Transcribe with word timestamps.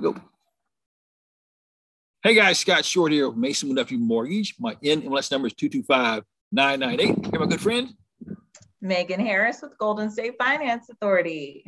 Go. 0.00 0.14
Hey 2.22 2.34
guys, 2.34 2.60
Scott 2.60 2.84
Short 2.84 3.10
here, 3.10 3.32
Mason 3.32 3.68
McDuffie 3.68 3.98
Mortgage. 3.98 4.54
My 4.60 4.74
NMLS 4.76 5.32
number 5.32 5.48
is 5.48 5.54
225998. 5.54 7.26
Here, 7.26 7.40
my 7.40 7.46
good 7.46 7.60
friend. 7.60 7.88
Megan 8.80 9.18
Harris 9.18 9.60
with 9.60 9.76
Golden 9.76 10.08
State 10.08 10.34
Finance 10.38 10.88
Authority. 10.88 11.64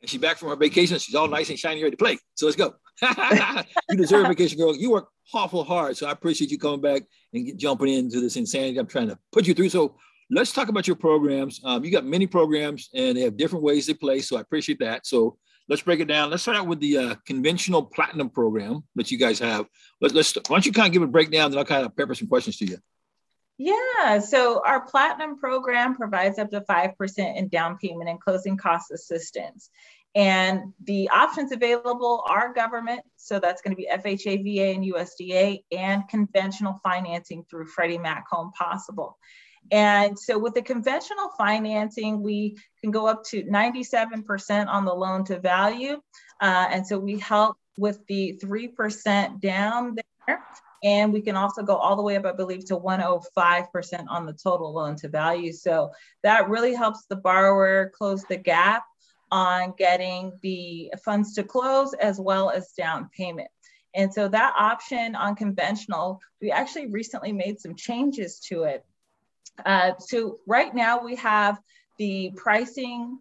And 0.00 0.08
she's 0.08 0.20
back 0.20 0.38
from 0.38 0.48
her 0.48 0.56
vacation. 0.56 0.98
She's 0.98 1.14
all 1.14 1.28
nice 1.28 1.50
and 1.50 1.58
shiny, 1.58 1.82
ready 1.82 1.90
to 1.90 2.02
play. 2.02 2.18
So 2.34 2.46
let's 2.46 2.56
go. 2.56 2.74
you 3.90 3.96
deserve 3.98 4.24
a 4.24 4.28
vacation, 4.28 4.56
girl. 4.56 4.74
You 4.74 4.90
work 4.90 5.08
awful 5.34 5.62
hard. 5.62 5.96
So 5.98 6.06
I 6.06 6.12
appreciate 6.12 6.50
you 6.50 6.58
coming 6.58 6.80
back 6.80 7.02
and 7.34 7.44
get, 7.44 7.58
jumping 7.58 7.92
into 7.92 8.18
this 8.20 8.36
insanity 8.36 8.78
I'm 8.78 8.86
trying 8.86 9.08
to 9.08 9.18
put 9.30 9.46
you 9.46 9.52
through. 9.52 9.68
So 9.68 9.96
let's 10.30 10.52
talk 10.52 10.68
about 10.68 10.86
your 10.86 10.96
programs. 10.96 11.60
Um, 11.64 11.84
you 11.84 11.90
got 11.90 12.06
many 12.06 12.26
programs 12.26 12.88
and 12.94 13.16
they 13.16 13.22
have 13.22 13.36
different 13.36 13.62
ways 13.62 13.86
they 13.86 13.94
play. 13.94 14.20
So 14.20 14.38
I 14.38 14.40
appreciate 14.40 14.78
that. 14.78 15.06
So 15.06 15.36
let's 15.68 15.82
break 15.82 16.00
it 16.00 16.06
down. 16.06 16.30
Let's 16.30 16.42
start 16.42 16.58
out 16.58 16.66
with 16.66 16.80
the 16.80 16.98
uh, 16.98 17.14
conventional 17.26 17.82
platinum 17.82 18.30
program 18.30 18.84
that 18.94 19.10
you 19.10 19.18
guys 19.18 19.38
have. 19.38 19.66
Let's, 20.00 20.14
let's 20.14 20.34
why 20.34 20.56
don't 20.56 20.66
you 20.66 20.72
kind 20.72 20.88
of 20.88 20.92
give 20.92 21.02
a 21.02 21.06
breakdown, 21.06 21.50
then 21.50 21.58
I'll 21.58 21.64
kind 21.64 21.84
of 21.84 21.96
pepper 21.96 22.14
some 22.14 22.28
questions 22.28 22.56
to 22.58 22.66
you. 22.66 22.78
Yeah, 23.56 24.18
so 24.18 24.62
our 24.66 24.84
platinum 24.84 25.38
program 25.38 25.94
provides 25.94 26.38
up 26.38 26.50
to 26.50 26.62
5% 26.62 27.36
in 27.36 27.48
down 27.48 27.78
payment 27.78 28.10
and 28.10 28.20
closing 28.20 28.56
cost 28.56 28.90
assistance. 28.90 29.70
And 30.16 30.72
the 30.84 31.08
options 31.10 31.50
available 31.50 32.24
are 32.28 32.52
government, 32.52 33.02
so 33.16 33.40
that's 33.40 33.62
going 33.62 33.76
to 33.76 33.76
be 33.76 33.88
FHA, 33.92 34.44
VA, 34.44 34.74
and 34.74 34.84
USDA, 34.84 35.64
and 35.72 36.08
conventional 36.08 36.80
financing 36.84 37.44
through 37.50 37.66
Freddie 37.66 37.98
Mac 37.98 38.24
Home 38.30 38.52
Possible. 38.52 39.18
And 39.70 40.18
so 40.18 40.38
with 40.38 40.54
the 40.54 40.62
conventional 40.62 41.30
financing, 41.38 42.22
we 42.22 42.56
can 42.80 42.90
go 42.90 43.06
up 43.06 43.24
to 43.24 43.42
97% 43.44 44.66
on 44.66 44.84
the 44.84 44.94
loan 44.94 45.24
to 45.24 45.38
value. 45.38 46.00
Uh, 46.40 46.66
and 46.70 46.86
so 46.86 46.98
we 46.98 47.18
help 47.18 47.56
with 47.78 48.04
the 48.06 48.38
3% 48.42 49.40
down 49.40 49.96
there. 50.26 50.40
And 50.82 51.12
we 51.12 51.22
can 51.22 51.34
also 51.34 51.62
go 51.62 51.76
all 51.76 51.96
the 51.96 52.02
way 52.02 52.16
up, 52.16 52.26
I 52.26 52.32
believe, 52.32 52.66
to 52.66 52.76
105% 52.76 54.04
on 54.08 54.26
the 54.26 54.34
total 54.34 54.72
loan 54.74 54.96
to 54.96 55.08
value. 55.08 55.52
So 55.52 55.90
that 56.22 56.48
really 56.50 56.74
helps 56.74 57.06
the 57.06 57.16
borrower 57.16 57.90
close 57.96 58.22
the 58.24 58.36
gap 58.36 58.84
on 59.30 59.72
getting 59.78 60.38
the 60.42 60.92
funds 61.02 61.34
to 61.34 61.42
close 61.42 61.94
as 61.94 62.20
well 62.20 62.50
as 62.50 62.72
down 62.76 63.08
payment. 63.16 63.48
And 63.94 64.12
so 64.12 64.28
that 64.28 64.54
option 64.58 65.14
on 65.14 65.36
conventional, 65.36 66.20
we 66.42 66.50
actually 66.50 66.88
recently 66.88 67.32
made 67.32 67.60
some 67.60 67.74
changes 67.76 68.40
to 68.48 68.64
it. 68.64 68.84
Uh, 69.64 69.92
so 69.98 70.38
right 70.46 70.74
now 70.74 71.02
we 71.02 71.16
have 71.16 71.60
the 71.98 72.32
pricing 72.36 73.18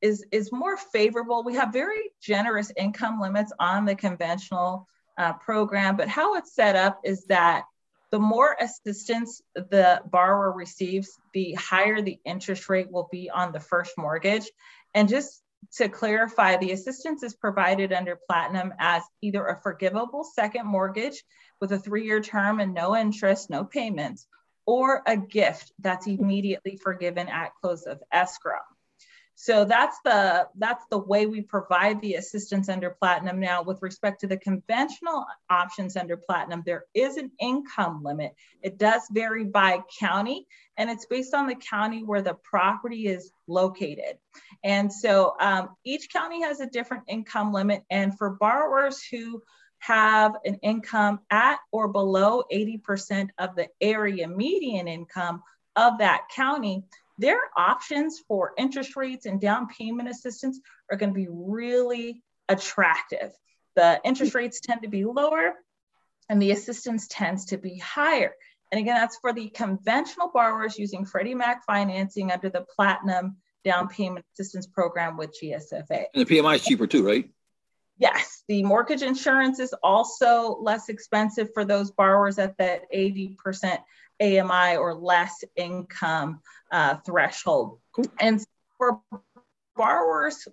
is, 0.00 0.24
is 0.30 0.52
more 0.52 0.76
favorable. 0.76 1.42
We 1.42 1.54
have 1.54 1.72
very 1.72 2.10
generous 2.20 2.72
income 2.76 3.20
limits 3.20 3.52
on 3.58 3.84
the 3.84 3.94
conventional 3.94 4.86
uh, 5.16 5.32
program, 5.34 5.96
but 5.96 6.08
how 6.08 6.36
it's 6.36 6.54
set 6.54 6.76
up 6.76 7.00
is 7.04 7.24
that 7.24 7.64
the 8.10 8.18
more 8.18 8.56
assistance 8.60 9.42
the 9.54 10.00
borrower 10.10 10.52
receives, 10.52 11.10
the 11.34 11.52
higher 11.54 12.00
the 12.00 12.18
interest 12.24 12.68
rate 12.68 12.90
will 12.90 13.08
be 13.12 13.28
on 13.28 13.52
the 13.52 13.60
first 13.60 13.92
mortgage. 13.98 14.48
And 14.94 15.08
just 15.08 15.42
to 15.76 15.88
clarify, 15.88 16.56
the 16.56 16.72
assistance 16.72 17.22
is 17.22 17.34
provided 17.34 17.92
under 17.92 18.18
Platinum 18.28 18.72
as 18.78 19.02
either 19.20 19.46
a 19.46 19.60
forgivable 19.60 20.24
second 20.24 20.66
mortgage 20.66 21.22
with 21.60 21.72
a 21.72 21.78
three 21.78 22.04
year 22.04 22.20
term 22.20 22.60
and 22.60 22.72
no 22.72 22.96
interest, 22.96 23.50
no 23.50 23.64
payments, 23.64 24.26
or 24.68 25.02
a 25.06 25.16
gift 25.16 25.72
that's 25.78 26.06
immediately 26.06 26.76
forgiven 26.76 27.26
at 27.26 27.54
close 27.62 27.84
of 27.84 28.02
escrow. 28.12 28.60
So 29.34 29.64
that's 29.64 29.96
the 30.04 30.46
that's 30.58 30.84
the 30.90 30.98
way 30.98 31.24
we 31.24 31.40
provide 31.40 32.02
the 32.02 32.14
assistance 32.14 32.68
under 32.68 32.90
platinum. 32.90 33.40
Now, 33.40 33.62
with 33.62 33.80
respect 33.80 34.20
to 34.20 34.26
the 34.26 34.36
conventional 34.36 35.24
options 35.48 35.96
under 35.96 36.18
platinum, 36.18 36.64
there 36.66 36.84
is 36.92 37.16
an 37.16 37.30
income 37.40 38.02
limit. 38.04 38.34
It 38.60 38.76
does 38.76 39.00
vary 39.10 39.44
by 39.44 39.84
county, 39.98 40.46
and 40.76 40.90
it's 40.90 41.06
based 41.06 41.32
on 41.32 41.46
the 41.46 41.54
county 41.54 42.02
where 42.04 42.20
the 42.20 42.34
property 42.34 43.06
is 43.06 43.30
located. 43.46 44.18
And 44.64 44.92
so 44.92 45.34
um, 45.40 45.70
each 45.82 46.12
county 46.12 46.42
has 46.42 46.60
a 46.60 46.66
different 46.66 47.04
income 47.08 47.54
limit. 47.54 47.84
And 47.88 48.18
for 48.18 48.36
borrowers 48.38 49.02
who 49.02 49.40
have 49.78 50.34
an 50.44 50.56
income 50.62 51.20
at 51.30 51.58
or 51.72 51.88
below 51.88 52.42
80% 52.52 53.30
of 53.38 53.56
the 53.56 53.68
area 53.80 54.28
median 54.28 54.88
income 54.88 55.42
of 55.76 55.98
that 55.98 56.22
county, 56.34 56.84
their 57.18 57.38
options 57.56 58.20
for 58.26 58.52
interest 58.58 58.96
rates 58.96 59.26
and 59.26 59.40
down 59.40 59.68
payment 59.68 60.08
assistance 60.08 60.60
are 60.90 60.96
going 60.96 61.10
to 61.10 61.14
be 61.14 61.28
really 61.30 62.22
attractive. 62.48 63.32
The 63.76 64.00
interest 64.04 64.32
hmm. 64.32 64.38
rates 64.38 64.60
tend 64.60 64.82
to 64.82 64.88
be 64.88 65.04
lower 65.04 65.54
and 66.28 66.42
the 66.42 66.50
assistance 66.50 67.06
tends 67.08 67.46
to 67.46 67.58
be 67.58 67.78
higher. 67.78 68.32
And 68.70 68.80
again, 68.80 68.96
that's 68.96 69.18
for 69.18 69.32
the 69.32 69.48
conventional 69.48 70.30
borrowers 70.32 70.78
using 70.78 71.06
Freddie 71.06 71.34
Mac 71.34 71.64
financing 71.64 72.30
under 72.30 72.50
the 72.50 72.66
Platinum 72.76 73.36
Down 73.64 73.88
Payment 73.88 74.24
Assistance 74.34 74.66
Program 74.66 75.16
with 75.16 75.34
GSFA. 75.42 76.04
And 76.14 76.26
the 76.26 76.36
PMI 76.36 76.56
is 76.56 76.64
cheaper 76.64 76.86
too, 76.86 77.06
right? 77.06 77.30
Yes, 77.98 78.44
the 78.48 78.62
mortgage 78.62 79.02
insurance 79.02 79.58
is 79.58 79.74
also 79.82 80.56
less 80.60 80.88
expensive 80.88 81.48
for 81.52 81.64
those 81.64 81.90
borrowers 81.90 82.38
at 82.38 82.56
that 82.58 82.82
80% 82.94 83.78
AMI 84.20 84.76
or 84.76 84.94
less 84.94 85.42
income 85.56 86.40
uh, 86.70 86.96
threshold. 87.04 87.80
And 88.20 88.44
for 88.76 89.00
borrowers 89.76 90.46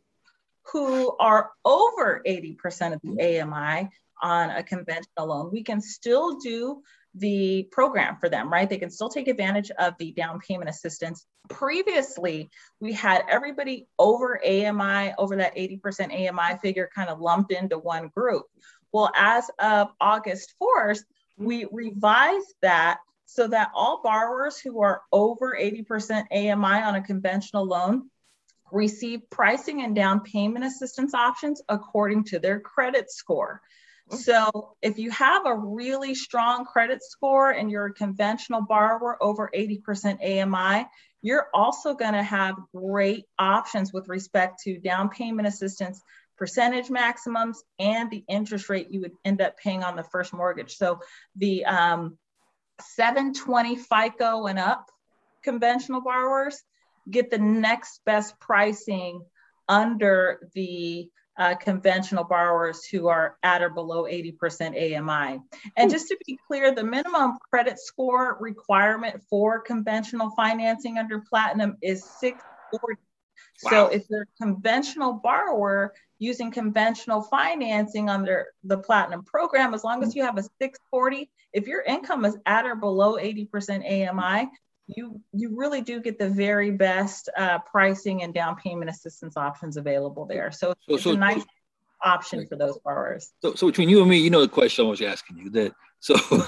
who 0.72 1.16
are 1.18 1.52
over 1.64 2.24
80% 2.26 2.94
of 2.94 3.02
the 3.04 3.42
AMI 3.42 3.90
on 4.22 4.50
a 4.50 4.64
conventional 4.64 5.28
loan, 5.28 5.52
we 5.52 5.64
can 5.64 5.82
still 5.82 6.40
do 6.40 6.82
the 7.18 7.68
program 7.72 8.18
for 8.20 8.28
them, 8.30 8.52
right? 8.52 8.70
They 8.70 8.78
can 8.78 8.90
still 8.90 9.10
take 9.10 9.28
advantage 9.28 9.72
of 9.72 9.94
the 9.98 10.12
down 10.12 10.40
payment 10.40 10.70
assistance. 10.70 11.26
Previously, 11.50 12.50
we 12.80 12.92
had 12.94 13.24
everybody 13.30 13.88
over 13.98 14.40
AMI, 14.46 15.14
over 15.18 15.38
that 15.38 15.56
80% 15.56 16.12
AMI 16.12 16.58
figure 16.62 16.90
kind 16.94 17.10
of 17.10 17.22
lumped 17.22 17.52
into 17.52 17.78
one 17.78 18.10
group. 18.10 18.46
Well, 18.92 19.12
as 19.16 19.50
of 19.60 19.90
August 20.02 20.54
4th, 20.62 21.04
we 21.38 21.68
revised 21.72 22.54
that 22.62 23.00
so 23.26 23.48
that 23.48 23.72
all 23.74 24.02
borrowers 24.04 24.60
who 24.60 24.82
are 24.82 25.02
over 25.12 25.58
80% 25.60 26.26
AMI 26.32 26.84
on 26.84 26.96
a 26.96 27.02
conventional 27.02 27.66
loan 27.66 28.10
receive 28.72 29.22
pricing 29.30 29.82
and 29.82 29.96
down 29.96 30.22
payment 30.22 30.66
assistance 30.66 31.14
options 31.14 31.62
according 31.70 32.26
to 32.26 32.40
their 32.40 32.60
credit 32.60 33.12
score. 33.12 33.62
So 34.12 34.76
if 34.82 35.00
you 35.00 35.10
have 35.12 35.46
a 35.46 35.56
really 35.56 36.14
strong 36.14 36.66
credit 36.66 37.04
score 37.04 37.52
and 37.52 37.72
you're 37.72 37.88
a 37.88 37.94
conventional 37.94 38.62
borrower 38.62 39.22
over 39.22 39.50
80% 39.54 40.20
AMI, 40.22 40.88
you're 41.22 41.48
also 41.54 41.96
going 41.96 42.14
to 42.14 42.24
have 42.24 42.56
great 42.76 43.26
options 43.40 43.92
with 43.92 44.08
respect 44.08 44.62
to 44.64 44.78
down 44.78 45.10
payment 45.10 45.48
assistance, 45.48 46.02
percentage 46.38 46.92
maximums, 46.92 47.64
and 47.80 48.12
the 48.12 48.24
interest 48.30 48.70
rate 48.70 48.92
you 48.92 49.02
would 49.02 49.14
end 49.24 49.42
up 49.42 49.58
paying 49.58 49.84
on 49.84 49.96
the 49.96 50.04
first 50.04 50.34
mortgage. 50.34 50.76
So 50.76 51.00
the 51.36 51.66
um, 51.66 52.20
720 52.80 53.76
FICO 53.78 54.46
and 54.46 54.60
up 54.60 54.86
conventional 55.44 56.02
borrowers 56.02 56.62
get 57.10 57.32
the 57.32 57.40
next 57.40 58.02
best 58.06 58.40
pricing 58.40 59.24
under 59.68 60.50
the 60.54 61.10
uh, 61.38 61.56
conventional 61.56 62.24
borrowers 62.24 62.86
who 62.86 63.08
are 63.08 63.38
at 63.44 63.62
or 63.62 63.70
below 63.70 64.04
80% 64.04 64.98
AMI. 64.98 65.40
And 65.76 65.92
just 65.92 66.08
to 66.08 66.18
be 66.26 66.40
clear, 66.48 66.74
the 66.74 66.84
minimum 66.84 67.38
credit 67.50 67.80
score 67.80 68.38
requirement 68.40 69.22
for 69.30 69.60
conventional 69.60 70.32
financing 70.32 70.98
under 70.98 71.20
Platinum 71.20 71.78
is 71.82 72.04
640. 72.20 73.02
Wow. 73.64 73.70
So 73.70 73.88
if 73.88 74.06
you're 74.10 74.24
a 74.24 74.44
conventional 74.44 75.14
borrower 75.14 75.94
using 76.20 76.52
conventional 76.52 77.22
financing 77.22 78.10
under 78.10 78.48
the 78.64 78.78
Platinum 78.78 79.24
program, 79.24 79.74
as 79.74 79.84
long 79.84 80.04
as 80.04 80.16
you 80.16 80.24
have 80.24 80.38
a 80.38 80.44
640, 80.44 81.30
if 81.54 81.68
your 81.68 81.82
income 81.82 82.26
is 82.26 82.38
at 82.46 82.66
or 82.66 82.76
below 82.76 83.16
80% 83.16 83.50
AMI, 83.86 84.50
you 84.88 85.22
you 85.34 85.56
really 85.56 85.82
do 85.82 86.00
get 86.00 86.20
the 86.20 86.30
very 86.30 86.72
best 86.72 87.30
uh, 87.38 87.60
pricing 87.60 88.24
and 88.24 88.34
down 88.34 88.56
payment 88.56 88.90
assistance 88.90 89.36
options 89.38 89.78
available 89.78 90.26
there. 90.26 90.52
So, 90.52 90.74
so 90.88 90.96
it's 90.96 91.04
so, 91.04 91.12
a 91.12 91.18
nice 91.18 91.44
option 92.04 92.46
for 92.48 92.56
those 92.56 92.78
borrowers. 92.84 93.32
So, 93.42 93.56
so 93.56 93.68
between 93.68 93.90
you 93.90 94.02
and 94.02 94.10
me, 94.10 94.18
you 94.18 94.30
know 94.30 94.42
the 94.42 94.48
question 94.48 94.86
I 94.86 94.90
was 94.90 95.02
asking 95.02 95.38
you 95.38 95.50
that 95.52 95.74
so 96.00 96.16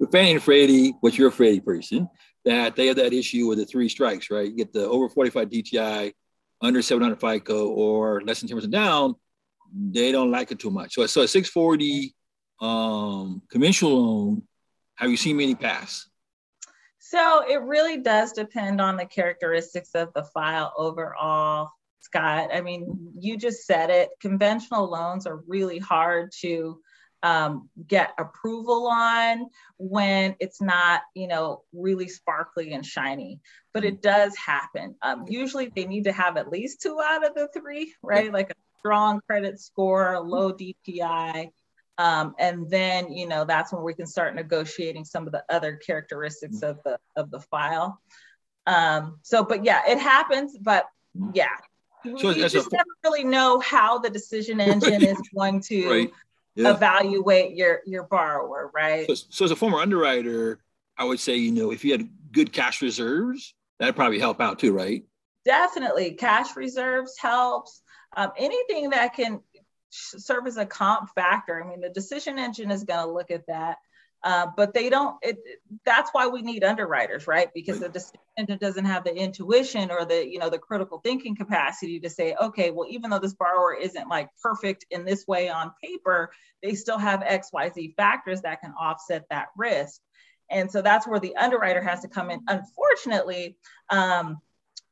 with 0.00 0.10
Fannie 0.10 0.32
and 0.32 0.42
Freddie, 0.42 0.94
what's 1.00 1.18
your 1.18 1.30
Freddie 1.30 1.60
person, 1.60 2.08
that 2.44 2.76
they 2.76 2.86
have 2.86 2.96
that 2.96 3.12
issue 3.12 3.46
with 3.46 3.58
the 3.58 3.66
three 3.66 3.88
strikes, 3.88 4.30
right? 4.30 4.48
You 4.48 4.56
get 4.56 4.72
the 4.72 4.86
over 4.86 5.08
45 5.08 5.50
DTI, 5.50 6.12
under 6.62 6.80
700 6.80 7.20
FICO, 7.20 7.68
or 7.68 8.22
less 8.22 8.40
than 8.40 8.48
10% 8.48 8.70
down, 8.70 9.14
they 9.74 10.12
don't 10.12 10.30
like 10.30 10.50
it 10.50 10.58
too 10.58 10.70
much. 10.70 10.94
So, 10.94 11.06
so 11.06 11.22
a 11.22 11.28
640 11.28 12.14
um, 12.60 13.42
conventional 13.50 14.02
loan, 14.02 14.42
have 14.94 15.10
you 15.10 15.16
seen 15.16 15.36
many 15.36 15.54
pass? 15.54 16.08
So 17.10 17.44
it 17.48 17.62
really 17.62 17.98
does 17.98 18.32
depend 18.32 18.80
on 18.80 18.96
the 18.96 19.06
characteristics 19.06 19.90
of 19.94 20.12
the 20.14 20.24
file 20.24 20.72
overall. 20.76 21.70
Scott. 22.06 22.50
I 22.52 22.60
mean, 22.60 23.12
you 23.18 23.36
just 23.36 23.66
said 23.66 23.90
it. 23.90 24.10
Conventional 24.20 24.88
loans 24.88 25.26
are 25.26 25.42
really 25.48 25.78
hard 25.78 26.30
to 26.40 26.80
um, 27.22 27.68
get 27.86 28.14
approval 28.16 28.86
on 28.86 29.48
when 29.78 30.36
it's 30.38 30.60
not, 30.62 31.02
you 31.14 31.26
know, 31.26 31.62
really 31.72 32.08
sparkly 32.08 32.72
and 32.72 32.86
shiny. 32.86 33.40
But 33.74 33.84
it 33.84 34.02
does 34.02 34.36
happen. 34.36 34.94
Um, 35.02 35.24
usually 35.28 35.72
they 35.74 35.84
need 35.84 36.04
to 36.04 36.12
have 36.12 36.36
at 36.36 36.50
least 36.50 36.80
two 36.80 36.98
out 37.02 37.26
of 37.26 37.34
the 37.34 37.48
three, 37.48 37.92
right? 38.02 38.32
Like 38.32 38.50
a 38.50 38.54
strong 38.78 39.20
credit 39.26 39.58
score, 39.60 40.20
low 40.20 40.52
DTI. 40.52 41.50
Um, 41.98 42.34
and 42.38 42.68
then, 42.68 43.10
you 43.10 43.26
know, 43.26 43.44
that's 43.44 43.72
when 43.72 43.82
we 43.82 43.94
can 43.94 44.06
start 44.06 44.34
negotiating 44.34 45.04
some 45.04 45.26
of 45.26 45.32
the 45.32 45.44
other 45.48 45.76
characteristics 45.76 46.62
of 46.62 46.78
the 46.84 46.98
of 47.16 47.30
the 47.30 47.40
file. 47.40 48.00
Um, 48.66 49.18
so, 49.22 49.44
but 49.44 49.64
yeah, 49.64 49.82
it 49.88 49.98
happens. 49.98 50.56
But 50.60 50.86
yeah, 51.32 51.46
so 52.16 52.30
you 52.30 52.48
just 52.48 52.72
a, 52.72 52.76
never 52.76 52.88
really 53.04 53.24
know 53.24 53.60
how 53.60 53.98
the 53.98 54.10
decision 54.10 54.60
engine 54.60 55.02
is 55.02 55.20
going 55.34 55.60
to 55.62 55.88
right. 55.90 56.12
yeah. 56.54 56.70
evaluate 56.70 57.56
your 57.56 57.80
your 57.86 58.04
borrower, 58.04 58.70
right? 58.74 59.06
So, 59.06 59.14
so, 59.14 59.44
as 59.44 59.50
a 59.50 59.56
former 59.56 59.78
underwriter, 59.78 60.60
I 60.96 61.04
would 61.04 61.20
say, 61.20 61.36
you 61.36 61.52
know, 61.52 61.72
if 61.72 61.84
you 61.84 61.92
had 61.92 62.08
good 62.32 62.52
cash 62.52 62.82
reserves, 62.82 63.54
that'd 63.78 63.96
probably 63.96 64.18
help 64.18 64.40
out 64.40 64.58
too, 64.58 64.72
right? 64.72 65.04
Definitely, 65.44 66.12
cash 66.12 66.56
reserves 66.56 67.16
helps. 67.18 67.82
Um, 68.16 68.32
anything 68.38 68.90
that 68.90 69.14
can 69.14 69.40
serve 69.96 70.46
as 70.46 70.56
a 70.56 70.66
comp 70.66 71.10
factor. 71.14 71.62
I 71.62 71.68
mean, 71.68 71.80
the 71.80 71.88
decision 71.88 72.38
engine 72.38 72.70
is 72.70 72.84
going 72.84 73.04
to 73.04 73.12
look 73.12 73.30
at 73.30 73.46
that. 73.46 73.78
Uh, 74.22 74.46
but 74.56 74.74
they 74.74 74.88
don't 74.88 75.16
it, 75.22 75.38
that's 75.84 76.10
why 76.10 76.26
we 76.26 76.42
need 76.42 76.64
underwriters 76.64 77.26
right 77.28 77.48
because 77.54 77.78
the 77.78 77.88
decision 77.88 78.18
engine 78.38 78.58
doesn't 78.58 78.86
have 78.86 79.04
the 79.04 79.14
intuition 79.14 79.90
or 79.90 80.04
the 80.04 80.26
you 80.26 80.38
know 80.38 80.48
the 80.48 80.58
critical 80.58 80.98
thinking 80.98 81.36
capacity 81.36 82.00
to 82.00 82.08
say 82.10 82.34
okay 82.42 82.70
well 82.70 82.88
even 82.88 83.10
though 83.10 83.18
this 83.18 83.34
borrower 83.34 83.74
isn't 83.74 84.08
like 84.08 84.28
perfect 84.42 84.86
in 84.90 85.04
this 85.04 85.28
way 85.28 85.48
on 85.50 85.70
paper 85.84 86.32
they 86.62 86.74
still 86.74 86.98
have 86.98 87.20
xyz 87.20 87.94
factors 87.94 88.40
that 88.40 88.60
can 88.62 88.72
offset 88.80 89.26
that 89.30 89.48
risk 89.56 90.00
and 90.50 90.72
so 90.72 90.82
that's 90.82 91.06
where 91.06 91.20
the 91.20 91.36
underwriter 91.36 91.82
has 91.82 92.00
to 92.00 92.08
come 92.08 92.30
in 92.30 92.40
unfortunately 92.48 93.56
um, 93.90 94.38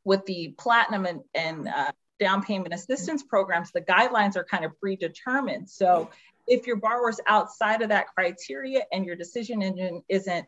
with 0.05 0.25
the 0.27 0.55
platinum 0.59 1.06
and, 1.06 1.21
and 1.35 1.67
uh, 1.67 1.91
down 2.25 2.43
payment 2.43 2.73
assistance 2.73 3.23
programs, 3.23 3.71
the 3.71 3.82
guidelines 3.82 4.35
are 4.35 4.44
kind 4.44 4.65
of 4.65 4.73
predetermined. 4.81 5.69
So 5.69 6.09
if 6.47 6.67
your 6.67 6.76
borrower's 6.76 7.21
outside 7.26 7.82
of 7.82 7.91
that 7.91 8.06
criteria 8.15 8.81
and 8.93 9.05
your 9.05 9.15
decision 9.15 9.62
engine 9.62 10.03
isn't 10.09 10.47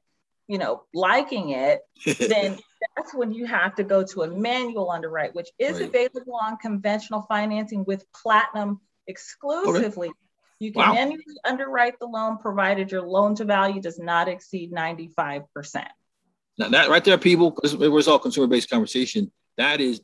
you 0.49 0.59
know 0.59 0.85
liking 0.95 1.51
it 1.51 1.81
then 2.31 2.57
that's 2.97 3.13
when 3.13 3.33
you 3.33 3.47
have 3.47 3.75
to 3.75 3.83
go 3.83 4.05
to 4.05 4.23
a 4.23 4.29
manual 4.29 4.91
underwrite 4.91 5.35
which 5.35 5.49
is 5.59 5.81
right. 5.81 5.89
available 5.89 6.39
on 6.41 6.57
conventional 6.59 7.23
financing 7.23 7.85
with 7.85 8.07
platinum 8.13 8.81
exclusively 9.09 10.09
okay. 10.09 10.17
you 10.61 10.73
can 10.73 10.83
wow. 10.83 10.95
manually 10.95 11.25
underwrite 11.45 11.99
the 11.99 12.07
loan 12.07 12.39
provided 12.39 12.93
your 12.93 13.03
loan 13.03 13.35
to 13.35 13.45
value 13.45 13.81
does 13.81 13.99
not 13.99 14.29
exceed 14.29 14.71
95% 14.73 15.47
now 16.59 16.69
that 16.69 16.91
right 16.91 17.05
there 17.05 17.19
people 17.19 17.51
because 17.51 17.75
it 17.75 17.89
was 17.89 18.07
all 18.07 18.21
consumer 18.21 18.47
based 18.47 18.71
conversation 18.71 19.33
that 19.57 19.81
is 19.81 20.01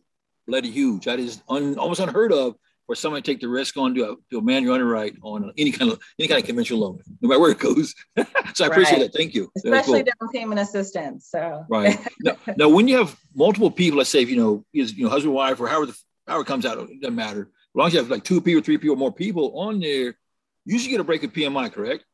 bloody 0.53 0.71
huge 0.71 1.07
that 1.07 1.19
is 1.19 1.43
un, 1.49 1.79
almost 1.79 1.99
unheard 1.99 2.31
of 2.31 2.55
for 2.87 2.95
someone 2.95 3.23
to 3.23 3.31
take 3.31 3.41
the 3.41 3.49
risk 3.49 3.79
on 3.79 3.95
to 3.95 4.03
a, 4.03 4.17
do 4.31 4.39
a 4.39 4.43
manual 4.43 4.75
underwrite 4.75 5.17
on 5.23 5.51
any 5.57 5.73
kind 5.73 5.91
of 5.91 5.99
any 6.19 6.29
kind 6.29 6.39
of 6.39 6.47
conventional 6.47 6.81
loan, 6.81 7.01
no 7.23 7.29
matter 7.29 7.41
where 7.41 7.53
it 7.53 7.59
goes. 7.59 7.95
so 8.55 8.65
I 8.65 8.67
appreciate 8.67 8.99
right. 8.99 9.13
that. 9.13 9.17
Thank 9.17 9.35
you. 9.35 9.51
Especially 9.57 10.03
cool. 10.03 10.13
down 10.21 10.29
payment 10.31 10.61
assistance. 10.61 11.29
So 11.31 11.65
right 11.71 11.99
now, 12.21 12.37
now, 12.55 12.69
when 12.69 12.89
you 12.89 12.99
have 12.99 13.17
multiple 13.35 13.71
people, 13.71 13.97
let's 13.97 14.11
say 14.11 14.21
if 14.21 14.29
you 14.29 14.37
know 14.37 14.65
is 14.75 14.93
you 14.93 15.05
know 15.05 15.11
husband, 15.11 15.35
wife, 15.35 15.59
or 15.59 15.69
however 15.69 15.87
the 15.87 15.99
however 16.27 16.43
it 16.43 16.47
comes 16.49 16.67
out, 16.67 16.79
it 16.79 17.01
doesn't 17.01 17.15
matter. 17.15 17.43
As 17.43 17.75
long 17.75 17.87
as 17.87 17.95
you 17.95 18.01
have 18.01 18.11
like 18.11 18.25
two 18.25 18.43
people, 18.43 18.63
three 18.63 18.77
people, 18.77 18.97
more 18.97 19.11
people 19.11 19.59
on 19.59 19.81
there, 19.81 20.19
you 20.67 20.79
should 20.79 20.91
get 20.91 21.01
a 21.01 21.05
break 21.05 21.23
of 21.23 21.33
PMI, 21.33 21.73
correct? 21.73 22.05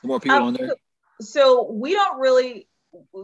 The 0.00 0.08
more 0.08 0.20
people 0.20 0.38
um, 0.38 0.44
on 0.44 0.54
there. 0.54 0.70
So 1.20 1.70
we 1.70 1.92
don't 1.92 2.18
really. 2.18 2.66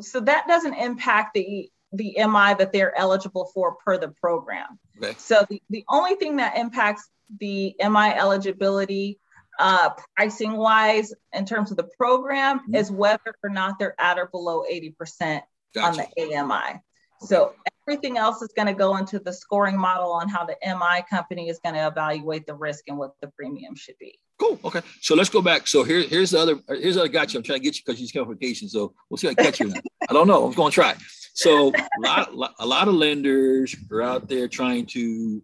So 0.02 0.20
that 0.20 0.46
doesn't 0.48 0.74
impact 0.74 1.32
the 1.32 1.70
the 1.92 2.14
MI 2.18 2.54
that 2.54 2.70
they're 2.72 2.96
eligible 2.96 3.50
for 3.54 3.76
per 3.84 3.98
the 3.98 4.08
program. 4.08 4.78
Okay. 5.02 5.14
So 5.18 5.44
the, 5.48 5.62
the 5.70 5.84
only 5.88 6.14
thing 6.16 6.36
that 6.36 6.56
impacts 6.56 7.08
the 7.40 7.74
MI 7.78 8.12
eligibility 8.14 9.18
uh, 9.58 9.90
pricing 10.16 10.52
wise 10.56 11.12
in 11.32 11.44
terms 11.44 11.70
of 11.70 11.76
the 11.76 11.88
program 11.96 12.60
mm-hmm. 12.60 12.74
is 12.74 12.90
whether 12.90 13.34
or 13.42 13.50
not 13.50 13.78
they're 13.78 14.00
at 14.00 14.18
or 14.18 14.26
below 14.26 14.62
80% 14.70 15.42
gotcha. 15.74 15.86
on 15.86 15.96
the 15.96 16.36
AMI. 16.36 16.80
So 17.20 17.54
everything 17.88 18.16
else 18.16 18.42
is 18.42 18.50
going 18.54 18.68
to 18.68 18.74
go 18.74 18.96
into 18.96 19.18
the 19.18 19.32
scoring 19.32 19.76
model 19.76 20.12
on 20.12 20.28
how 20.28 20.44
the 20.44 20.56
MI 20.64 21.02
company 21.10 21.48
is 21.48 21.58
going 21.58 21.74
to 21.74 21.86
evaluate 21.86 22.46
the 22.46 22.54
risk 22.54 22.84
and 22.86 22.96
what 22.96 23.12
the 23.20 23.28
premium 23.28 23.74
should 23.74 23.96
be. 23.98 24.18
Cool. 24.38 24.60
Okay. 24.64 24.82
So 25.00 25.16
let's 25.16 25.30
go 25.30 25.42
back. 25.42 25.66
So 25.66 25.82
here, 25.82 26.02
here's 26.02 26.30
the 26.30 26.38
other. 26.38 26.56
Here's 26.68 26.94
the 26.94 27.00
other 27.00 27.08
gotcha. 27.08 27.36
I'm 27.36 27.42
trying 27.42 27.58
to 27.58 27.64
get 27.64 27.74
you 27.74 27.82
because 27.84 28.00
you're 28.00 28.24
coming 28.24 28.38
vacation. 28.38 28.68
So 28.68 28.94
we'll 29.10 29.18
see 29.18 29.26
if 29.26 29.34
I 29.36 29.42
catch 29.42 29.58
you. 29.58 29.72
I 30.08 30.12
don't 30.12 30.28
know. 30.28 30.46
I'm 30.46 30.52
going 30.52 30.70
to 30.70 30.74
try. 30.74 30.94
So 31.38 31.72
a 31.72 32.00
lot, 32.00 32.54
a 32.58 32.66
lot 32.66 32.88
of 32.88 32.94
lenders 32.94 33.76
are 33.92 34.02
out 34.02 34.28
there 34.28 34.48
trying 34.48 34.86
to, 34.86 35.40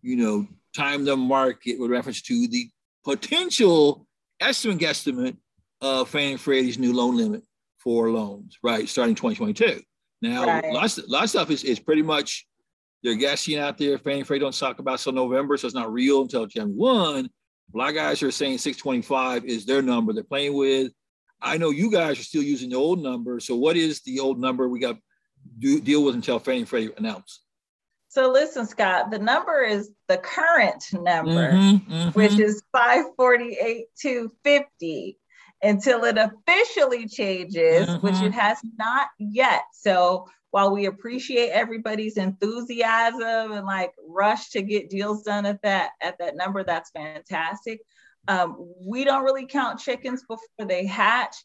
you 0.00 0.16
know, 0.16 0.46
time 0.74 1.04
the 1.04 1.18
market 1.18 1.78
with 1.78 1.90
reference 1.90 2.22
to 2.22 2.48
the 2.48 2.70
potential 3.04 4.06
estimate 4.40 4.78
guesstimate 4.78 5.36
of 5.82 6.08
Fannie 6.08 6.32
and 6.32 6.40
Freddie's 6.40 6.78
new 6.78 6.94
loan 6.94 7.18
limit 7.18 7.42
for 7.76 8.08
loans, 8.08 8.56
right, 8.62 8.88
starting 8.88 9.14
2022. 9.14 9.82
Now, 10.22 10.46
right. 10.46 10.72
lots, 10.72 10.98
lots 11.06 11.24
of 11.24 11.30
stuff 11.30 11.50
is, 11.50 11.62
is 11.62 11.78
pretty 11.78 12.00
much 12.00 12.46
they're 13.02 13.14
guessing 13.14 13.58
out 13.58 13.76
there. 13.76 13.98
Fannie 13.98 14.20
and 14.20 14.26
Freddie 14.26 14.40
don't 14.40 14.58
talk 14.58 14.78
about 14.78 14.98
till 14.98 15.12
November, 15.12 15.58
so 15.58 15.66
it's 15.66 15.74
not 15.74 15.92
real 15.92 16.22
until 16.22 16.46
January 16.46 16.72
1. 16.74 17.26
A 17.74 17.76
lot 17.76 17.90
of 17.90 17.94
guys 17.94 18.22
are 18.22 18.30
saying 18.30 18.56
625 18.56 19.44
is 19.44 19.66
their 19.66 19.82
number 19.82 20.14
they're 20.14 20.24
playing 20.24 20.54
with. 20.54 20.90
I 21.38 21.58
know 21.58 21.68
you 21.68 21.92
guys 21.92 22.18
are 22.18 22.24
still 22.24 22.42
using 22.42 22.70
the 22.70 22.76
old 22.76 23.02
number. 23.02 23.40
So 23.40 23.56
what 23.56 23.76
is 23.76 24.00
the 24.00 24.20
old 24.20 24.40
number? 24.40 24.70
We 24.70 24.80
got 24.80 24.96
do, 25.58 25.80
deal 25.80 26.04
with 26.04 26.14
until 26.14 26.38
Fannie 26.38 26.60
and 26.60 26.68
Freddie 26.68 26.90
announce? 26.96 27.40
So 28.08 28.30
listen, 28.30 28.66
Scott, 28.66 29.10
the 29.10 29.18
number 29.18 29.62
is 29.62 29.90
the 30.08 30.16
current 30.16 30.82
number, 30.92 31.52
mm-hmm, 31.52 31.92
mm-hmm. 31.92 32.08
which 32.10 32.38
is 32.38 32.62
548 32.72 33.86
250 34.00 35.18
until 35.62 36.04
it 36.04 36.16
officially 36.16 37.06
changes, 37.06 37.86
mm-hmm. 37.86 38.06
which 38.06 38.20
it 38.22 38.32
has 38.32 38.58
not 38.78 39.08
yet. 39.18 39.62
So 39.72 40.26
while 40.50 40.72
we 40.72 40.86
appreciate 40.86 41.50
everybody's 41.50 42.16
enthusiasm 42.16 43.52
and 43.52 43.66
like 43.66 43.92
rush 44.08 44.50
to 44.50 44.62
get 44.62 44.88
deals 44.88 45.22
done 45.22 45.44
at 45.44 45.60
that 45.62 45.90
at 46.00 46.18
that 46.18 46.36
number, 46.36 46.64
that's 46.64 46.90
fantastic. 46.90 47.80
Um, 48.26 48.72
we 48.80 49.04
don't 49.04 49.24
really 49.24 49.46
count 49.46 49.80
chickens 49.80 50.22
before 50.22 50.66
they 50.66 50.86
hatch 50.86 51.36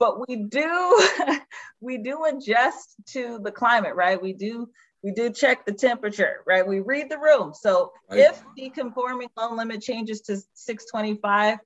but 0.00 0.28
we 0.28 0.36
do 0.36 1.00
we 1.80 1.98
do 1.98 2.24
adjust 2.24 2.96
to 3.12 3.38
the 3.44 3.52
climate 3.52 3.94
right? 3.94 4.20
We 4.20 4.32
do 4.32 4.68
we 5.04 5.12
do 5.12 5.30
check 5.30 5.64
the 5.64 5.72
temperature 5.72 6.42
right? 6.46 6.66
We 6.66 6.80
read 6.80 7.08
the 7.08 7.18
room. 7.18 7.54
So 7.54 7.92
right. 8.10 8.20
if 8.20 8.42
the 8.56 8.70
conforming 8.70 9.28
loan 9.36 9.56
limit 9.56 9.80
changes 9.82 10.22
to 10.22 10.38
625 10.54 11.58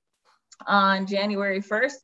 on 0.67 1.05
january 1.05 1.61
1st 1.61 1.95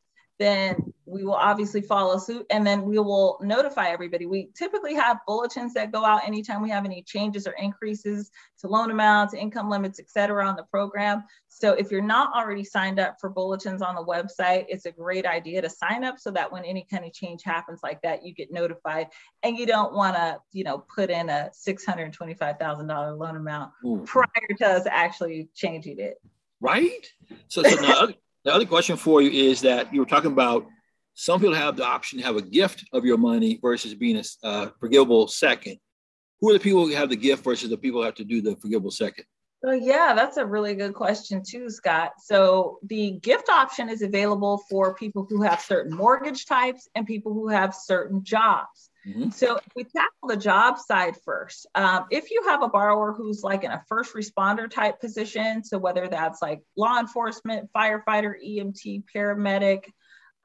then 0.42 0.94
we 1.06 1.24
will 1.26 1.36
obviously 1.36 1.82
follow 1.82 2.18
suit 2.18 2.46
and 2.50 2.66
then 2.66 2.84
we 2.84 2.98
will 2.98 3.38
notify 3.42 3.90
everybody. 3.90 4.26
We 4.26 4.50
typically 4.56 4.96
have 4.96 5.20
bulletins 5.28 5.74
that 5.74 5.92
go 5.92 6.06
out 6.06 6.26
anytime 6.26 6.62
we 6.62 6.70
have 6.70 6.86
any 6.86 7.04
changes 7.04 7.46
or 7.46 7.52
increases 7.52 8.32
to 8.60 8.68
loan 8.68 8.92
amounts, 8.92 9.34
income 9.34 9.70
limits, 9.70 10.00
et 10.00 10.10
cetera 10.10 10.48
on 10.48 10.56
the 10.56 10.64
program. 10.64 11.24
So 11.50 11.74
if 11.74 11.92
you're 11.92 12.02
not 12.02 12.34
already 12.34 12.64
signed 12.64 13.00
up 13.00 13.18
for 13.20 13.30
bulletins 13.30 13.82
on 13.82 13.96
the 13.96 14.04
website, 14.04 14.66
it's 14.70 14.86
a 14.86 14.92
great 14.92 15.26
idea 15.26 15.62
to 15.62 15.70
sign 15.70 16.04
up 16.04 16.18
so 16.18 16.32
that 16.32 16.52
when 16.52 16.64
any 16.64 16.88
kind 16.90 17.04
of 17.04 17.14
change 17.14 17.44
happens 17.44 17.82
like 17.84 18.02
that, 18.04 18.26
you 18.26 18.34
get 18.34 18.52
notified 18.52 19.08
and 19.44 19.58
you 19.58 19.66
don't 19.66 19.94
want 19.94 20.16
to, 20.16 20.40
you 20.54 20.64
know, 20.64 20.86
put 20.96 21.10
in 21.10 21.30
a 21.30 21.50
$625,000 21.68 23.18
loan 23.20 23.36
amount 23.36 23.72
Ooh. 23.86 24.02
prior 24.06 24.26
to 24.58 24.68
us 24.68 24.88
actually 24.90 25.50
changing 25.54 26.00
it. 26.00 26.22
Right? 26.62 27.06
So, 27.50 27.64
so 27.64 27.82
now, 27.82 28.08
the 28.44 28.54
other 28.54 28.66
question 28.66 28.98
for 28.98 29.22
you 29.22 29.50
is 29.50 29.62
that 29.62 29.94
you 29.94 30.00
were 30.00 30.06
talking 30.06 30.32
about 30.32 30.66
some 31.14 31.40
people 31.40 31.56
have 31.56 31.78
the 31.78 31.86
option 31.86 32.20
to 32.20 32.26
have 32.26 32.38
a 32.38 32.42
gift 32.42 32.86
of 32.94 33.06
your 33.06 33.18
money 33.18 33.60
versus 33.62 33.94
being 33.94 34.18
a 34.18 34.48
uh, 34.48 34.70
forgivable 34.80 35.28
second. 35.28 35.78
Who 36.40 36.50
are 36.50 36.54
the 36.54 36.60
people 36.60 36.88
who 36.88 36.94
have 36.94 37.10
the 37.10 37.16
gift 37.16 37.44
versus 37.44 37.70
the 37.70 37.78
people 37.78 38.00
who 38.00 38.06
have 38.06 38.16
to 38.16 38.24
do 38.24 38.42
the 38.42 38.56
forgivable 38.56 38.92
second? 38.92 39.26
So 39.64 39.72
yeah, 39.72 40.14
that's 40.16 40.38
a 40.38 40.46
really 40.46 40.74
good 40.74 40.96
question 40.96 41.44
too, 41.48 41.70
Scott. 41.70 42.14
So 42.24 42.80
the 42.84 43.20
gift 43.22 43.48
option 43.50 43.90
is 43.90 44.02
available 44.02 44.64
for 44.70 44.96
people 44.96 45.28
who 45.30 45.44
have 45.44 45.62
certain 45.62 45.96
mortgage 45.96 46.48
types 46.48 46.88
and 46.96 47.06
people 47.06 47.34
who 47.34 47.48
have 47.50 47.76
certain 47.76 48.24
jobs. 48.24 48.90
Mm-hmm. 49.08 49.32
So 49.32 49.60
we 49.76 49.84
tackle 49.84 50.28
the 50.28 50.38
job 50.38 50.78
side 50.78 51.16
first, 51.26 51.66
um, 51.74 52.06
if 52.12 52.30
you 52.30 52.44
have 52.48 52.62
a 52.62 52.68
borrower 52.68 53.14
who's 53.14 53.42
like 53.42 53.64
in 53.64 53.72
a 53.72 53.84
first 53.88 54.14
responder 54.14 54.70
type 54.70 55.00
position, 55.00 55.64
so 55.64 55.80
whether 55.80 56.08
that's 56.08 56.42
like 56.42 56.62
law 56.78 57.00
enforcement, 57.00 57.70
firefighter, 57.76 58.34
EMT, 58.46 59.04
paramedic, 59.14 59.86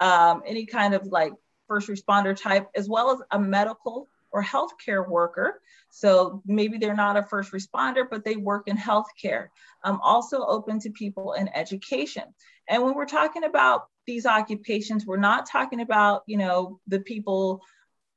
um, 0.01 0.43
any 0.47 0.65
kind 0.65 0.95
of 0.95 1.07
like 1.07 1.33
first 1.69 1.89
responder 1.89 2.35
type, 2.35 2.69
as 2.75 2.89
well 2.89 3.11
as 3.11 3.21
a 3.31 3.39
medical 3.39 4.09
or 4.33 4.43
healthcare 4.43 5.07
worker. 5.07 5.61
So 5.91 6.43
maybe 6.47 6.79
they're 6.79 6.97
not 6.97 7.17
a 7.17 7.23
first 7.23 7.53
responder, 7.53 8.05
but 8.11 8.25
they 8.25 8.37
work 8.37 8.69
in 8.69 8.77
healthcare. 8.77 9.49
Um, 9.85 10.01
also 10.03 10.45
open 10.45 10.79
to 10.81 10.91
people 10.91 11.35
in 11.35 11.49
education. 11.55 12.25
And 12.69 12.83
when 12.83 12.95
we're 12.95 13.07
talking 13.07 13.45
about 13.45 13.87
these 14.07 14.27
occupations, 14.27 15.07
we're 15.07 15.17
not 15.17 15.49
talking 15.49 15.81
about, 15.81 16.23
you 16.27 16.37
know, 16.37 16.81
the 16.87 17.01
people 17.01 17.63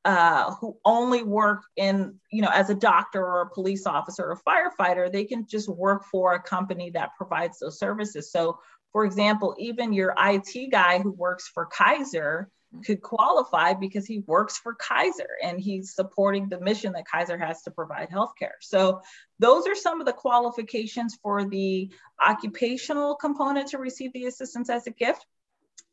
uh, 0.05 0.53
who 0.55 0.77
only 0.85 1.23
work 1.23 1.63
in, 1.75 2.15
you 2.31 2.41
know, 2.41 2.49
as 2.53 2.69
a 2.69 2.75
doctor 2.75 3.21
or 3.21 3.41
a 3.41 3.49
police 3.49 3.85
officer 3.85 4.23
or 4.23 4.31
a 4.31 4.41
firefighter, 4.41 5.11
they 5.11 5.25
can 5.25 5.45
just 5.45 5.67
work 5.67 6.05
for 6.05 6.33
a 6.33 6.41
company 6.41 6.89
that 6.91 7.11
provides 7.17 7.59
those 7.59 7.77
services. 7.77 8.31
So, 8.31 8.59
for 8.91 9.05
example, 9.05 9.55
even 9.59 9.93
your 9.93 10.15
IT 10.17 10.71
guy 10.71 10.99
who 10.99 11.11
works 11.11 11.47
for 11.47 11.65
Kaiser 11.65 12.49
could 12.85 13.01
qualify 13.01 13.73
because 13.73 14.05
he 14.05 14.19
works 14.19 14.57
for 14.57 14.75
Kaiser 14.75 15.29
and 15.43 15.59
he's 15.59 15.95
supporting 15.95 16.47
the 16.47 16.61
mission 16.61 16.93
that 16.93 17.07
Kaiser 17.07 17.37
has 17.37 17.63
to 17.63 17.71
provide 17.71 18.09
healthcare. 18.09 18.57
So, 18.61 19.01
those 19.37 19.67
are 19.67 19.75
some 19.75 19.99
of 19.99 20.05
the 20.05 20.13
qualifications 20.13 21.17
for 21.21 21.47
the 21.49 21.91
occupational 22.25 23.15
component 23.15 23.69
to 23.69 23.77
receive 23.77 24.13
the 24.13 24.25
assistance 24.25 24.69
as 24.69 24.87
a 24.87 24.91
gift. 24.91 25.25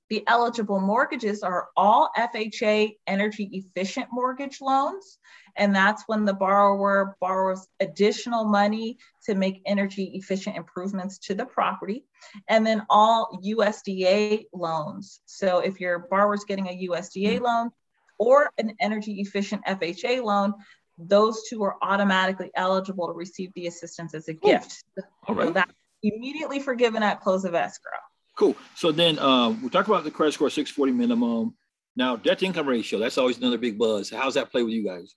The 0.08 0.22
eligible 0.26 0.80
mortgages 0.80 1.42
are 1.42 1.68
all 1.76 2.10
FHA 2.16 2.96
energy 3.06 3.50
efficient 3.52 4.08
mortgage 4.12 4.60
loans. 4.60 5.18
And 5.56 5.74
that's 5.74 6.04
when 6.06 6.24
the 6.24 6.34
borrower 6.34 7.16
borrows 7.20 7.66
additional 7.80 8.44
money 8.44 8.98
to 9.24 9.34
make 9.34 9.62
energy 9.66 10.12
efficient 10.14 10.56
improvements 10.56 11.18
to 11.20 11.34
the 11.34 11.46
property. 11.46 12.04
And 12.48 12.66
then 12.66 12.86
all 12.90 13.40
USDA 13.44 14.44
loans. 14.52 15.20
So 15.24 15.60
if 15.60 15.80
your 15.80 16.06
borrower's 16.10 16.44
getting 16.44 16.68
a 16.68 16.88
USDA 16.88 17.38
hmm. 17.38 17.44
loan 17.44 17.70
or 18.18 18.50
an 18.58 18.76
energy 18.80 19.20
efficient 19.20 19.64
FHA 19.66 20.22
loan, 20.22 20.54
those 20.98 21.42
two 21.48 21.62
are 21.62 21.76
automatically 21.82 22.50
eligible 22.54 23.08
to 23.08 23.12
receive 23.12 23.52
the 23.54 23.66
assistance 23.66 24.14
as 24.14 24.28
a 24.28 24.34
gift. 24.34 24.84
All 25.26 25.34
right. 25.34 25.48
So 25.48 25.52
that's 25.52 25.72
immediately 26.02 26.60
forgiven 26.60 27.02
at 27.02 27.20
close 27.20 27.44
of 27.44 27.54
escrow. 27.54 27.98
Cool. 28.36 28.54
So 28.74 28.92
then 28.92 29.18
um, 29.18 29.62
we 29.62 29.70
talked 29.70 29.88
about 29.88 30.04
the 30.04 30.10
credit 30.10 30.32
score 30.32 30.50
640 30.50 30.92
minimum. 30.92 31.54
Now, 31.96 32.16
debt 32.16 32.38
to 32.40 32.46
income 32.46 32.68
ratio, 32.68 32.98
that's 32.98 33.16
always 33.16 33.38
another 33.38 33.56
big 33.56 33.78
buzz. 33.78 34.10
How's 34.10 34.34
that 34.34 34.50
play 34.50 34.62
with 34.62 34.74
you 34.74 34.84
guys? 34.84 35.14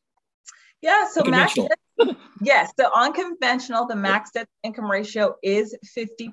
Yeah, 0.82 1.06
so 1.12 1.26
max 1.26 1.56
debt, 1.56 1.78
yes, 2.42 2.72
so 2.80 2.90
on 2.96 3.12
conventional, 3.12 3.86
the 3.86 3.98
max 3.98 4.32
debt 4.32 4.48
income 4.64 4.90
ratio 4.90 5.36
is 5.44 5.78
50%. 5.98 6.32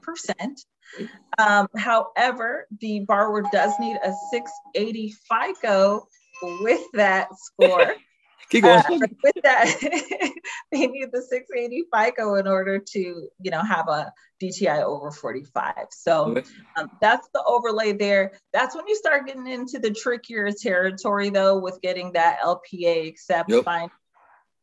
Um, 1.38 1.66
however, 1.76 2.69
the 2.81 3.00
borrower 3.00 3.43
does 3.52 3.73
need 3.81 3.97
a 4.05 4.12
680 4.31 5.14
FICO 5.28 6.07
with 6.61 6.83
that 6.95 7.28
score. 7.37 7.95
Keep 8.50 8.64
going. 8.64 8.83
Uh, 8.97 9.07
with 9.23 9.35
that, 9.43 9.66
they 10.73 10.87
need 10.87 11.09
the 11.12 11.21
680 11.21 11.85
FICO 11.93 12.35
in 12.37 12.47
order 12.47 12.78
to, 12.78 12.99
you 12.99 13.50
know, 13.50 13.61
have 13.61 13.88
a 13.88 14.12
DTI 14.43 14.83
over 14.83 15.11
45. 15.11 15.75
So 15.90 16.43
um, 16.76 16.90
that's 17.00 17.28
the 17.35 17.43
overlay 17.45 17.93
there. 17.93 18.33
That's 18.52 18.75
when 18.75 18.87
you 18.87 18.95
start 18.97 19.26
getting 19.26 19.47
into 19.47 19.78
the 19.78 19.90
trickier 19.90 20.50
territory, 20.52 21.31
though, 21.31 21.59
with 21.59 21.81
getting 21.83 22.12
that 22.12 22.38
LPA 22.40 23.09
accept 23.09 23.50
yep. 23.50 23.64
fine 23.64 23.90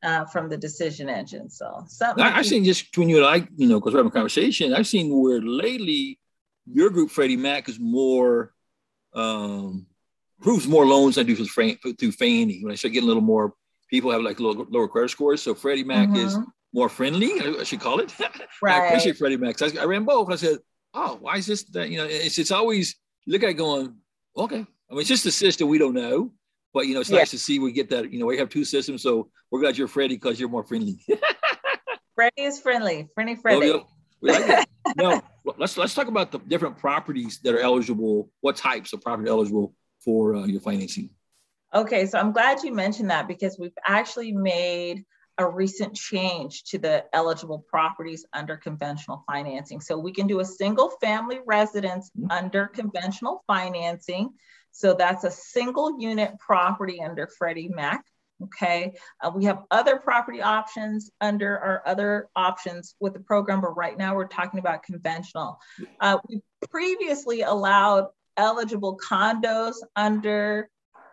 uh, 0.04 0.26
from 0.26 0.50
the 0.50 0.58
decision 0.58 1.10
engine. 1.10 1.50
So 1.50 1.84
something. 1.88 2.24
I, 2.24 2.30
have 2.30 2.46
seen 2.46 2.64
just 2.64 2.92
between 2.92 3.10
you 3.10 3.18
and 3.18 3.26
I, 3.26 3.48
you 3.56 3.68
know, 3.68 3.80
because 3.80 3.94
we're 3.94 4.00
having 4.00 4.12
a 4.12 4.14
conversation. 4.14 4.74
I've 4.74 4.88
seen 4.88 5.10
where 5.10 5.42
lately 5.42 6.20
your 6.66 6.90
group, 6.90 7.12
Freddie 7.12 7.38
Mac, 7.38 7.68
is 7.70 7.80
more 7.80 8.54
um, 9.14 9.88
approves 10.40 10.68
more 10.68 10.86
loans 10.86 11.16
than 11.16 11.26
I 11.26 11.34
do 11.34 11.36
through 11.94 12.12
Fannie. 12.12 12.64
When 12.64 12.72
I 12.72 12.76
start 12.76 12.94
getting 12.94 13.08
a 13.08 13.08
little 13.08 13.24
more 13.24 13.54
people 13.94 14.10
have 14.10 14.24
like 14.24 14.40
lower, 14.40 14.66
lower 14.72 14.88
credit 14.88 15.12
scores. 15.12 15.40
So 15.44 15.54
Freddie 15.54 15.84
Mac 15.84 16.10
mm-hmm. 16.10 16.26
is 16.26 16.36
more 16.74 16.90
friendly, 16.90 17.32
I 17.60 17.64
should 17.64 17.80
call 17.80 18.00
it. 18.00 18.14
Right. 18.62 18.82
I 18.82 18.88
appreciate 18.88 19.18
Freddie 19.18 19.36
Mac. 19.36 19.62
I, 19.62 19.70
I, 19.82 19.84
ran 19.84 20.06
both. 20.06 20.32
I 20.32 20.38
said, 20.38 20.58
oh, 20.94 21.18
why 21.20 21.36
is 21.36 21.46
this 21.46 21.64
that? 21.66 21.90
You 21.90 21.98
know, 21.98 22.06
it's, 22.06 22.40
it's 22.40 22.50
always, 22.50 22.96
look 23.28 23.44
at 23.44 23.50
it 23.50 23.56
going, 23.56 23.94
okay. 24.38 24.66
I 24.90 24.94
mean, 24.94 25.02
it's 25.02 25.10
just 25.10 25.26
a 25.26 25.32
system 25.32 25.68
we 25.68 25.78
don't 25.78 25.94
know. 25.94 26.32
But, 26.74 26.88
you 26.88 26.94
know, 26.94 27.02
it's 27.02 27.10
yeah. 27.10 27.18
nice 27.18 27.32
to 27.32 27.38
see 27.38 27.60
we 27.60 27.74
get 27.74 27.90
that, 27.90 28.12
you 28.12 28.20
know, 28.20 28.26
we 28.26 28.38
have 28.38 28.48
two 28.48 28.64
systems. 28.64 29.04
So 29.04 29.30
we're 29.52 29.60
glad 29.60 29.78
you're 29.78 29.90
Freddie 29.90 30.16
because 30.16 30.40
you're 30.40 30.48
more 30.48 30.64
friendly. 30.64 30.98
Freddie 32.16 32.44
is 32.44 32.62
friendly. 32.62 33.10
Friendly, 33.14 33.36
Freddie. 33.36 33.72
Oh, 33.72 33.86
yeah. 34.22 34.32
like 34.32 34.68
no, 34.98 35.22
let's 35.58 35.78
let's 35.78 35.94
talk 35.94 36.08
about 36.08 36.32
the 36.32 36.40
different 36.40 36.78
properties 36.78 37.40
that 37.44 37.54
are 37.54 37.60
eligible. 37.60 38.30
What 38.42 38.56
types 38.56 38.94
of 38.94 39.02
property 39.02 39.30
eligible 39.30 39.76
for 40.00 40.36
uh, 40.36 40.46
your 40.46 40.62
financing? 40.62 41.10
Okay, 41.76 42.06
so 42.06 42.20
I'm 42.20 42.32
glad 42.32 42.64
you 42.64 42.72
mentioned 42.74 43.10
that 43.10 43.28
because 43.28 43.58
we've 43.58 43.72
actually 43.86 44.32
made 44.32 45.04
a 45.40 45.48
recent 45.50 45.96
change 45.96 46.66
to 46.66 46.78
the 46.78 47.06
eligible 47.14 47.66
properties 47.68 48.26
under 48.34 48.56
conventional 48.58 49.24
financing. 49.26 49.82
So 49.82 49.98
we 49.98 50.14
can 50.14 50.28
do 50.28 50.40
a 50.40 50.46
single 50.46 50.92
family 51.02 51.40
residence 51.46 52.12
mm-hmm. 52.16 52.30
under 52.30 52.68
conventional 52.68 53.44
financing. 53.48 54.34
So 54.72 54.94
that's 54.94 55.24
a 55.24 55.32
single 55.32 56.00
unit 56.00 56.38
property 56.40 57.02
under 57.02 57.28
Freddie 57.28 57.70
Mac. 57.70 58.06
Okay, 58.44 58.94
uh, 59.22 59.32
we 59.34 59.46
have 59.46 59.64
other 59.72 59.98
property 59.98 60.42
options 60.42 61.10
under 61.22 61.58
our 61.60 61.84
other 61.86 62.28
options 62.36 62.96
with 63.00 63.14
the 63.14 63.20
program, 63.20 63.62
but 63.62 63.78
right 63.78 63.98
now 63.98 64.16
we're 64.16 64.28
talking 64.28 64.60
about 64.60 64.84
conventional. 64.84 65.58
Uh, 66.00 66.18
we 66.28 66.42
previously 66.70 67.42
allowed 67.42 68.08
eligible 68.36 68.98
condos 68.98 69.76
under 69.96 70.70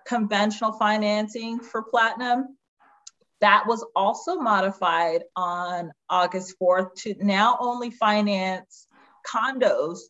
conventional 0.07 0.73
financing 0.73 1.61
for 1.61 1.83
platinum. 1.83 2.57
That 3.41 3.67
was 3.67 3.85
also 3.97 4.37
modified 4.37 5.23
on 5.35 5.93
August 6.09 6.57
4th 6.61 6.95
to 7.03 7.15
now 7.19 7.57
only 7.61 7.91
finance 7.91 8.87
condos 9.27 10.01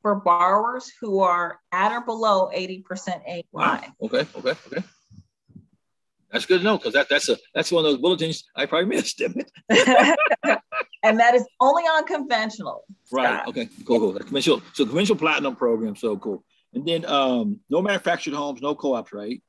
for 0.00 0.16
borrowers 0.16 0.90
who 1.00 1.20
are 1.20 1.58
at 1.72 1.92
or 1.92 2.00
below 2.00 2.50
80% 2.54 3.22
AY. 3.26 3.44
Wow. 3.52 3.80
Okay, 4.02 4.26
okay, 4.36 4.50
okay. 4.50 4.84
That's 6.34 6.46
good 6.46 6.58
to 6.58 6.64
know 6.64 6.78
because 6.78 6.94
that, 6.94 7.08
that's 7.08 7.28
a 7.28 7.38
that's 7.54 7.70
one 7.70 7.84
of 7.84 7.92
those 7.92 8.00
bulletins 8.00 8.42
I 8.56 8.66
probably 8.66 8.96
missed. 8.96 9.20
and 9.20 9.36
that 9.68 11.34
is 11.36 11.46
only 11.60 11.84
on 11.84 12.04
conventional. 12.06 12.84
Right. 13.12 13.46
Okay. 13.46 13.68
Cool. 13.86 14.00
Cool. 14.00 14.14
Conventional. 14.14 14.60
So 14.72 14.84
conventional 14.84 15.16
platinum 15.16 15.54
program. 15.54 15.94
So 15.94 16.16
cool. 16.16 16.44
And 16.74 16.86
then 16.86 17.04
um, 17.06 17.60
no 17.70 17.80
manufactured 17.82 18.34
homes, 18.34 18.60
no 18.60 18.74
co-ops, 18.74 19.12
right? 19.12 19.42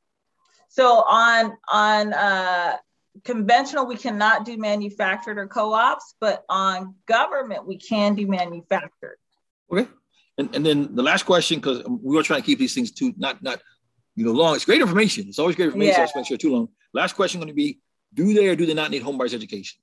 So 0.69 1.03
on 1.03 1.53
on 1.71 2.13
uh, 2.13 2.77
conventional, 3.23 3.85
we 3.85 3.95
cannot 3.95 4.45
do 4.45 4.57
manufactured 4.57 5.37
or 5.37 5.47
co-ops, 5.47 6.15
but 6.19 6.43
on 6.49 6.95
government, 7.07 7.65
we 7.65 7.77
can 7.77 8.15
do 8.15 8.27
manufactured. 8.27 9.17
Okay. 9.71 9.87
And, 10.37 10.53
and 10.53 10.65
then 10.65 10.93
the 10.93 11.01
last 11.01 11.25
question, 11.25 11.59
because 11.59 11.83
we 11.85 12.15
were 12.15 12.23
trying 12.23 12.41
to 12.41 12.45
keep 12.45 12.59
these 12.59 12.75
things 12.75 12.91
too 12.91 13.13
not 13.17 13.41
not 13.41 13.61
you 14.15 14.25
know 14.25 14.31
long. 14.31 14.55
It's 14.55 14.65
great 14.65 14.81
information. 14.81 15.25
It's 15.27 15.39
always 15.39 15.55
great 15.55 15.67
information. 15.67 16.01
Yeah. 16.01 16.05
So 16.05 16.19
make 16.19 16.27
sure 16.27 16.37
too 16.37 16.51
long. 16.51 16.69
Last 16.93 17.15
question 17.15 17.39
going 17.39 17.47
to 17.47 17.53
be: 17.53 17.79
Do 18.13 18.33
they 18.33 18.47
or 18.47 18.55
do 18.55 18.65
they 18.65 18.73
not 18.73 18.91
need 18.91 19.01
home 19.01 19.17
buyers 19.17 19.33
education? 19.33 19.79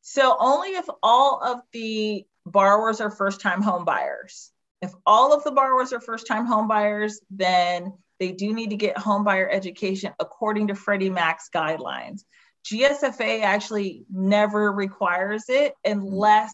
So 0.00 0.36
only 0.38 0.70
if 0.70 0.86
all 1.02 1.40
of 1.42 1.60
the 1.72 2.26
borrowers 2.44 3.00
are 3.00 3.10
first-time 3.10 3.62
home 3.62 3.84
buyers. 3.84 4.50
If 4.82 4.92
all 5.06 5.32
of 5.32 5.44
the 5.44 5.52
borrowers 5.52 5.92
are 5.92 6.00
first 6.00 6.26
time 6.26 6.46
homebuyers, 6.46 7.14
then 7.30 7.92
they 8.18 8.32
do 8.32 8.52
need 8.52 8.70
to 8.70 8.76
get 8.76 8.96
homebuyer 8.96 9.48
education 9.50 10.12
according 10.18 10.66
to 10.68 10.74
Freddie 10.74 11.08
Mac's 11.08 11.48
guidelines. 11.54 12.24
GSFA 12.66 13.42
actually 13.42 14.04
never 14.12 14.72
requires 14.72 15.44
it 15.48 15.74
unless 15.84 16.52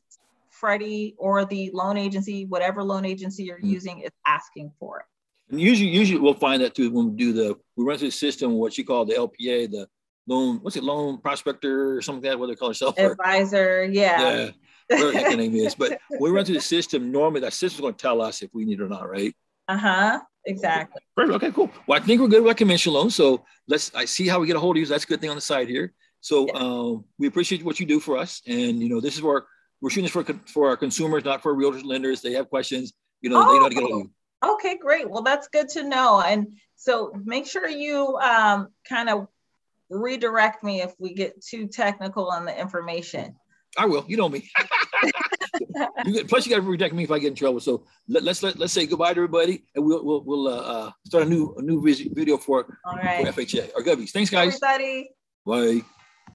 Freddie 0.50 1.14
or 1.18 1.46
the 1.46 1.70
loan 1.72 1.96
agency, 1.96 2.44
whatever 2.44 2.82
loan 2.82 3.06
agency 3.06 3.44
you're 3.44 3.56
mm-hmm. 3.56 3.66
using, 3.66 4.00
is 4.00 4.10
asking 4.26 4.72
for 4.78 5.00
it. 5.00 5.06
And 5.50 5.60
usually, 5.60 5.88
usually 5.88 6.20
we'll 6.20 6.34
find 6.34 6.62
that 6.62 6.74
too 6.74 6.90
when 6.90 7.10
we 7.10 7.16
do 7.16 7.32
the 7.32 7.56
we 7.76 7.84
run 7.84 7.96
through 7.96 8.08
the 8.08 8.12
system, 8.12 8.52
what 8.54 8.76
you 8.76 8.84
call 8.84 9.06
the 9.06 9.14
LPA, 9.14 9.70
the 9.70 9.88
loan, 10.26 10.58
what's 10.60 10.76
it, 10.76 10.84
loan 10.84 11.18
prospector 11.18 11.96
or 11.96 12.02
something 12.02 12.22
like 12.22 12.32
that, 12.32 12.38
what 12.38 12.48
they 12.48 12.54
call 12.54 12.70
it, 12.70 12.98
advisor, 12.98 13.84
yeah. 13.84 14.20
yeah 14.20 14.50
whatever 14.88 15.12
the 15.12 15.18
heck 15.18 15.30
the 15.30 15.36
name 15.36 15.54
is. 15.54 15.74
But 15.74 16.00
we 16.20 16.30
run 16.30 16.44
through 16.44 16.56
the 16.56 16.60
system, 16.60 17.12
normally 17.12 17.40
that 17.40 17.52
system's 17.52 17.80
going 17.80 17.94
to 17.94 18.02
tell 18.02 18.20
us 18.20 18.42
if 18.42 18.50
we 18.52 18.64
need 18.64 18.80
it 18.80 18.82
or 18.82 18.88
not, 18.88 19.08
right? 19.08 19.34
Uh-huh. 19.68 20.20
Exactly. 20.46 21.02
Perfect. 21.14 21.36
Okay, 21.36 21.52
cool. 21.52 21.70
Well, 21.86 22.00
I 22.00 22.04
think 22.04 22.20
we're 22.20 22.28
good 22.28 22.42
with 22.42 22.56
conventional 22.56 22.94
loans. 22.94 23.14
So 23.14 23.44
let's 23.66 23.94
I 23.94 24.06
see 24.06 24.26
how 24.26 24.40
we 24.40 24.46
get 24.46 24.56
a 24.56 24.60
hold 24.60 24.76
of 24.76 24.80
you. 24.80 24.86
That's 24.86 25.04
a 25.04 25.06
good 25.06 25.20
thing 25.20 25.28
on 25.30 25.36
the 25.36 25.42
side 25.42 25.68
here. 25.68 25.92
So 26.20 26.46
yeah. 26.46 26.54
um, 26.54 27.04
we 27.18 27.26
appreciate 27.26 27.62
what 27.62 27.78
you 27.78 27.86
do 27.86 28.00
for 28.00 28.16
us. 28.16 28.40
And 28.46 28.82
you 28.82 28.88
know, 28.88 29.00
this 29.00 29.14
is 29.14 29.22
where 29.22 29.44
we're 29.80 29.90
shooting 29.90 30.04
this 30.04 30.12
for 30.12 30.24
for 30.46 30.68
our 30.68 30.76
consumers, 30.76 31.24
not 31.24 31.42
for 31.42 31.54
realtors 31.54 31.84
lenders. 31.84 32.22
They 32.22 32.32
have 32.32 32.48
questions, 32.48 32.94
you 33.20 33.28
know, 33.30 33.42
oh, 33.42 33.52
they 33.52 33.56
know 33.56 33.62
how 33.62 33.68
to 33.68 33.74
get 33.74 33.84
a 33.84 33.86
hold 33.86 34.04
you. 34.04 34.10
Okay, 34.54 34.78
great. 34.78 35.10
Well, 35.10 35.22
that's 35.22 35.48
good 35.48 35.68
to 35.70 35.84
know. 35.84 36.22
And 36.22 36.54
so 36.76 37.12
make 37.24 37.46
sure 37.46 37.68
you 37.68 38.16
um, 38.18 38.68
kind 38.88 39.08
of 39.08 39.28
redirect 39.90 40.62
me 40.62 40.80
if 40.80 40.94
we 40.98 41.12
get 41.12 41.42
too 41.44 41.66
technical 41.66 42.30
on 42.30 42.44
the 42.44 42.58
information. 42.58 43.34
I 43.76 43.86
will. 43.86 44.04
You 44.08 44.16
know 44.16 44.28
me. 44.28 44.48
you 46.04 46.12
get, 46.12 46.28
plus, 46.28 46.46
you 46.46 46.50
got 46.50 46.62
to 46.62 46.66
protect 46.66 46.94
me 46.94 47.04
if 47.04 47.10
I 47.10 47.18
get 47.18 47.28
in 47.28 47.34
trouble. 47.34 47.60
So 47.60 47.84
let, 48.08 48.26
us 48.26 48.42
let, 48.42 48.58
let's 48.58 48.72
say 48.72 48.86
goodbye 48.86 49.14
to 49.14 49.18
everybody, 49.18 49.64
and 49.74 49.84
we'll 49.84 50.04
we'll, 50.04 50.24
we'll 50.24 50.48
uh, 50.48 50.60
uh, 50.60 50.90
start 51.04 51.26
a 51.26 51.28
new 51.28 51.54
a 51.58 51.62
new 51.62 51.82
video 51.82 52.36
for, 52.36 52.78
All 52.84 52.96
right. 52.96 53.26
for 53.26 53.42
FHA 53.42 53.70
or 53.74 53.82
Gubbies. 53.82 54.10
Thanks, 54.10 54.30
guys. 54.30 54.58
Everybody. 54.62 55.10
Bye. 55.46 55.82